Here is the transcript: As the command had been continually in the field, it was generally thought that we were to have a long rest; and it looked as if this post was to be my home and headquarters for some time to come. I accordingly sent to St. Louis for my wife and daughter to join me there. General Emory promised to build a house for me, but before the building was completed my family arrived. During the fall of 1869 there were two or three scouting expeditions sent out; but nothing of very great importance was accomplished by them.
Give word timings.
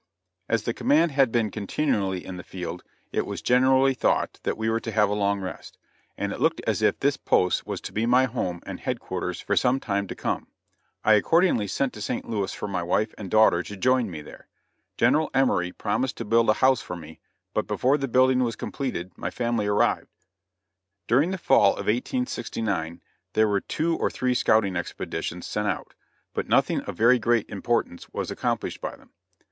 As 0.49 0.63
the 0.63 0.73
command 0.73 1.11
had 1.11 1.31
been 1.31 1.51
continually 1.51 2.25
in 2.25 2.37
the 2.37 2.43
field, 2.43 2.81
it 3.11 3.23
was 3.23 3.39
generally 3.43 3.93
thought 3.93 4.39
that 4.41 4.57
we 4.57 4.67
were 4.67 4.79
to 4.79 4.91
have 4.91 5.09
a 5.09 5.13
long 5.13 5.41
rest; 5.41 5.77
and 6.17 6.31
it 6.31 6.39
looked 6.41 6.59
as 6.65 6.81
if 6.81 6.99
this 6.99 7.17
post 7.17 7.67
was 7.67 7.79
to 7.81 7.93
be 7.93 8.07
my 8.07 8.25
home 8.25 8.61
and 8.65 8.79
headquarters 8.79 9.39
for 9.39 9.55
some 9.55 9.79
time 9.79 10.07
to 10.07 10.15
come. 10.15 10.47
I 11.03 11.13
accordingly 11.13 11.67
sent 11.67 11.93
to 11.93 12.01
St. 12.01 12.27
Louis 12.27 12.51
for 12.51 12.67
my 12.67 12.81
wife 12.81 13.13
and 13.15 13.29
daughter 13.29 13.61
to 13.61 13.77
join 13.77 14.09
me 14.09 14.23
there. 14.23 14.47
General 14.97 15.29
Emory 15.35 15.71
promised 15.71 16.17
to 16.17 16.25
build 16.25 16.49
a 16.49 16.53
house 16.65 16.81
for 16.81 16.95
me, 16.95 17.19
but 17.53 17.67
before 17.67 17.99
the 17.99 18.07
building 18.07 18.39
was 18.39 18.55
completed 18.55 19.11
my 19.15 19.29
family 19.29 19.67
arrived. 19.67 20.09
During 21.05 21.29
the 21.29 21.37
fall 21.37 21.73
of 21.73 21.85
1869 21.85 23.03
there 23.33 23.47
were 23.47 23.61
two 23.61 23.97
or 23.97 24.09
three 24.09 24.33
scouting 24.33 24.75
expeditions 24.75 25.45
sent 25.45 25.67
out; 25.67 25.93
but 26.33 26.49
nothing 26.49 26.81
of 26.85 26.97
very 26.97 27.19
great 27.19 27.47
importance 27.49 28.09
was 28.11 28.31
accomplished 28.31 28.81
by 28.81 28.95
them. 28.95 29.11